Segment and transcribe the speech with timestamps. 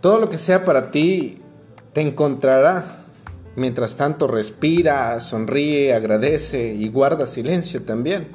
[0.00, 1.38] Todo lo que sea para ti
[1.92, 3.04] te encontrará.
[3.56, 8.28] Mientras tanto, respira, sonríe, agradece y guarda silencio también.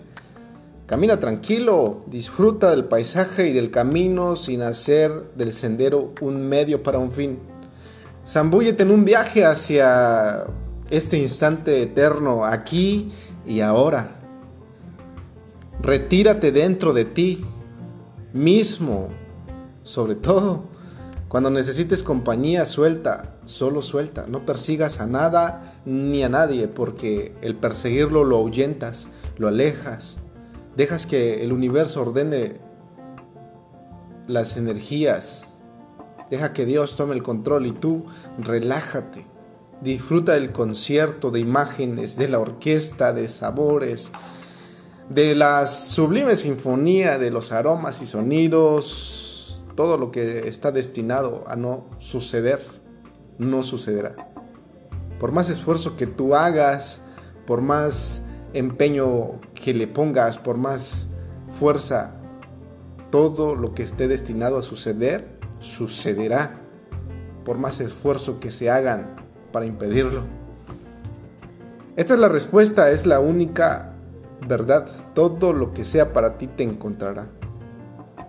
[0.85, 6.99] Camina tranquilo, disfruta del paisaje y del camino sin hacer del sendero un medio para
[6.99, 7.39] un fin.
[8.27, 10.43] Zambúllete en un viaje hacia
[10.89, 13.13] este instante eterno, aquí
[13.45, 14.09] y ahora.
[15.81, 17.45] Retírate dentro de ti
[18.33, 19.07] mismo,
[19.83, 20.72] sobre todo
[21.33, 24.27] cuando necesites compañía, suelta, solo suelta.
[24.27, 29.07] No persigas a nada ni a nadie, porque el perseguirlo lo ahuyentas,
[29.37, 30.17] lo alejas.
[30.77, 32.57] Dejas que el universo ordene
[34.27, 35.45] las energías.
[36.29, 38.05] Deja que Dios tome el control y tú
[38.37, 39.25] relájate.
[39.81, 44.11] Disfruta del concierto de imágenes, de la orquesta, de sabores,
[45.09, 49.32] de la sublime sinfonía de los aromas y sonidos,
[49.75, 52.61] todo lo que está destinado a no suceder,
[53.37, 54.15] no sucederá.
[55.19, 57.01] Por más esfuerzo que tú hagas,
[57.45, 61.07] por más empeño que le pongas, por más
[61.49, 62.15] fuerza,
[63.09, 66.59] todo lo que esté destinado a suceder, sucederá.
[67.45, 69.15] Por más esfuerzo que se hagan
[69.51, 70.23] para impedirlo.
[71.95, 73.93] Esta es la respuesta, es la única
[74.47, 74.87] verdad.
[75.13, 77.27] Todo lo que sea para ti te encontrará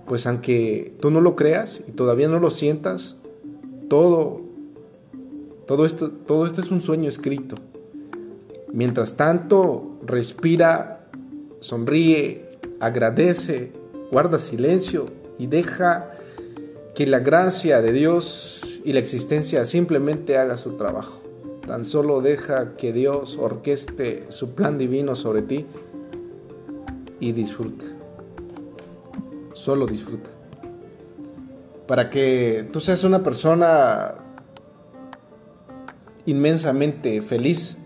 [0.06, 3.16] pues aunque tú no lo creas y todavía no lo sientas,
[3.88, 4.40] todo,
[5.66, 7.56] todo esto, todo esto es un sueño escrito.
[8.72, 11.06] Mientras tanto, respira,
[11.60, 12.44] sonríe,
[12.80, 13.72] agradece,
[14.10, 15.06] guarda silencio
[15.38, 16.10] y deja
[16.94, 21.20] que la gracia de Dios y la existencia simplemente haga su trabajo.
[21.66, 25.64] Tan solo deja que Dios orqueste su plan divino sobre ti
[27.20, 27.94] y disfruta
[29.64, 30.28] solo disfruta.
[31.86, 34.14] Para que tú seas una persona
[36.26, 37.78] inmensamente feliz,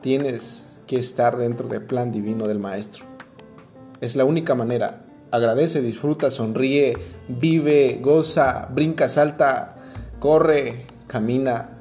[0.00, 3.04] tienes que estar dentro del plan divino del Maestro.
[4.00, 5.02] Es la única manera.
[5.30, 6.96] Agradece, disfruta, sonríe,
[7.28, 9.76] vive, goza, brinca, salta,
[10.18, 11.78] corre, camina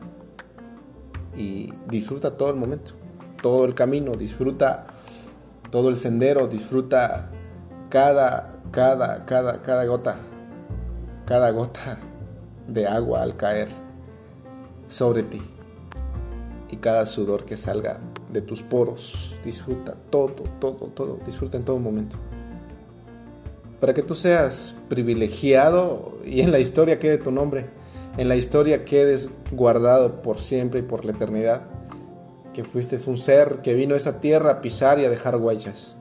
[1.37, 2.91] y disfruta todo el momento,
[3.41, 4.87] todo el camino, disfruta
[5.71, 7.29] todo el sendero, disfruta
[7.89, 10.17] cada cada, cada, cada gota,
[11.25, 11.97] cada gota
[12.67, 13.69] de agua al caer
[14.89, 15.41] sobre ti
[16.69, 17.99] y cada sudor que salga
[18.33, 19.33] de tus poros.
[19.45, 21.19] Disfruta todo, todo, todo.
[21.25, 22.17] Disfruta en todo momento.
[23.79, 27.67] Para que tú seas privilegiado y en la historia quede tu nombre.
[28.17, 31.61] En la historia quedes guardado por siempre y por la eternidad.
[32.53, 35.95] Que fuiste un ser que vino a esa tierra a pisar y a dejar huellas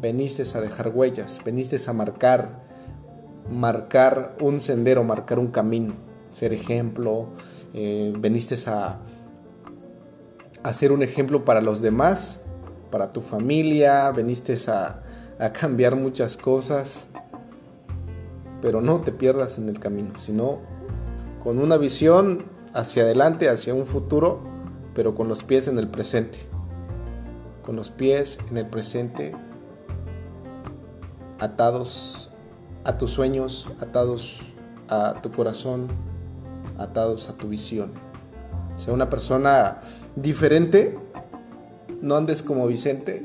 [0.00, 2.62] veniste a dejar huellas, veniste a marcar,
[3.50, 5.94] marcar un sendero, marcar un camino,
[6.30, 7.28] ser ejemplo,
[7.74, 9.00] eh, veniste a,
[10.62, 12.44] a ser un ejemplo para los demás,
[12.90, 15.02] para tu familia, veniste a,
[15.38, 16.92] a cambiar muchas cosas,
[18.62, 20.58] pero no te pierdas en el camino, sino
[21.42, 22.44] con una visión
[22.74, 24.40] hacia adelante, hacia un futuro,
[24.94, 26.38] pero con los pies en el presente.
[27.64, 29.34] Con los pies en el presente
[31.40, 32.30] atados
[32.84, 34.40] a tus sueños, atados
[34.88, 35.88] a tu corazón,
[36.78, 37.92] atados a tu visión.
[38.76, 39.80] Sea una persona
[40.16, 40.98] diferente,
[42.00, 43.24] no andes como Vicente,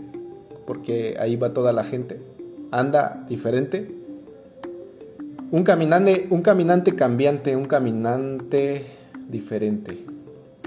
[0.65, 2.21] porque ahí va toda la gente.
[2.71, 3.95] Anda diferente.
[5.51, 8.85] Un caminante, un caminante cambiante, un caminante
[9.29, 10.05] diferente,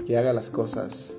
[0.05, 1.15] que haga las cosas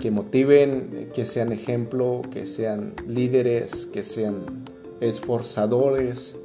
[0.00, 4.63] que motiven, que sean ejemplo, que sean líderes, que sean
[5.08, 6.36] esforzadores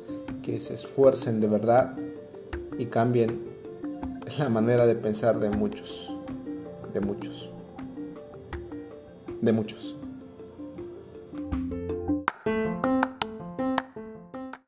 [0.44, 1.96] que se esfuercen de verdad
[2.78, 3.42] y cambien
[4.38, 6.14] la manera de pensar de muchos,
[6.94, 7.50] de muchos,
[9.42, 9.99] de muchos.